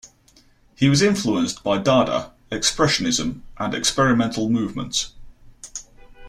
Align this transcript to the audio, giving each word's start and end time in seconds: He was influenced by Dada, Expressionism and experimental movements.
He 0.75 0.89
was 0.89 1.03
influenced 1.03 1.63
by 1.63 1.77
Dada, 1.77 2.31
Expressionism 2.51 3.41
and 3.59 3.75
experimental 3.75 4.49
movements. 4.49 5.11